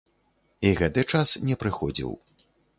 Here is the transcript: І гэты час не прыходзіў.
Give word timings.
І 0.69 0.71
гэты 0.79 1.05
час 1.13 1.35
не 1.51 1.61
прыходзіў. 1.65 2.11